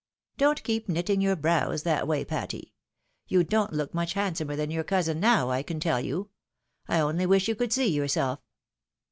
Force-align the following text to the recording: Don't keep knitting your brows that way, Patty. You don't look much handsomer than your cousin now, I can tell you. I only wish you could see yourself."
Don't 0.37 0.63
keep 0.63 0.89
knitting 0.89 1.21
your 1.21 1.35
brows 1.35 1.83
that 1.83 2.07
way, 2.07 2.25
Patty. 2.25 2.73
You 3.27 3.43
don't 3.43 3.71
look 3.71 3.93
much 3.93 4.13
handsomer 4.13 4.55
than 4.55 4.71
your 4.71 4.83
cousin 4.83 5.19
now, 5.19 5.51
I 5.51 5.61
can 5.61 5.79
tell 5.79 6.01
you. 6.01 6.31
I 6.87 6.99
only 6.99 7.27
wish 7.27 7.47
you 7.47 7.53
could 7.53 7.71
see 7.71 7.85
yourself." 7.89 8.39